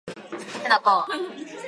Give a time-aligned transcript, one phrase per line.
[0.63, 1.05] 手の甲